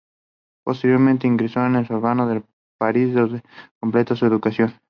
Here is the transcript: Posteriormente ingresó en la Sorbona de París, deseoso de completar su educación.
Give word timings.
Posteriormente 0.65 1.27
ingresó 1.27 1.63
en 1.63 1.73
la 1.73 1.85
Sorbona 1.85 2.25
de 2.25 2.43
París, 2.79 3.09
deseoso 3.09 3.35
de 3.35 3.43
completar 3.79 4.17
su 4.17 4.25
educación. 4.25 4.73